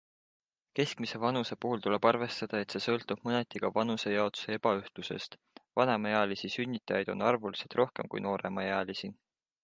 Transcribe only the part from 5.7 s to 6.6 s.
vanemaealisi